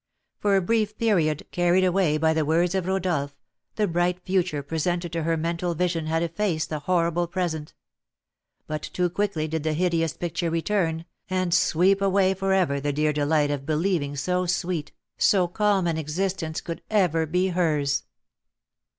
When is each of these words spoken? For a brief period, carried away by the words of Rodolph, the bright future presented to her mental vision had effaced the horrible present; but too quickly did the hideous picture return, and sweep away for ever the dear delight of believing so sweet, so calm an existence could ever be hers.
For 0.39 0.55
a 0.55 0.63
brief 0.63 0.97
period, 0.97 1.45
carried 1.51 1.83
away 1.83 2.17
by 2.17 2.33
the 2.33 2.43
words 2.43 2.73
of 2.73 2.87
Rodolph, 2.87 3.35
the 3.75 3.85
bright 3.87 4.19
future 4.25 4.63
presented 4.63 5.13
to 5.13 5.21
her 5.21 5.37
mental 5.37 5.75
vision 5.75 6.07
had 6.07 6.23
effaced 6.23 6.69
the 6.71 6.79
horrible 6.79 7.27
present; 7.27 7.75
but 8.65 8.81
too 8.81 9.11
quickly 9.11 9.47
did 9.47 9.61
the 9.61 9.73
hideous 9.73 10.13
picture 10.13 10.49
return, 10.49 11.05
and 11.29 11.53
sweep 11.53 12.01
away 12.01 12.33
for 12.33 12.51
ever 12.51 12.79
the 12.79 12.91
dear 12.91 13.13
delight 13.13 13.51
of 13.51 13.67
believing 13.67 14.15
so 14.15 14.47
sweet, 14.47 14.91
so 15.19 15.47
calm 15.47 15.85
an 15.85 15.97
existence 15.99 16.61
could 16.61 16.81
ever 16.89 17.27
be 17.27 17.49
hers. 17.49 18.05